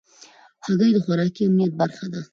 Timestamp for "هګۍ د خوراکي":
0.65-1.41